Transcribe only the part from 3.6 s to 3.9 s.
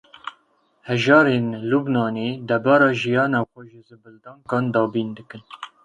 ji